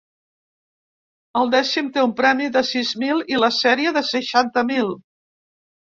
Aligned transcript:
El 1.41 1.51
dècim 1.57 1.91
té 1.97 2.05
un 2.07 2.15
premi 2.21 2.49
de 2.57 2.65
sis 2.71 2.95
mil 3.03 3.21
i 3.35 3.43
la 3.45 3.53
sèrie 3.59 3.95
de 3.99 4.07
seixanta 4.11 4.65
mil. 4.71 4.91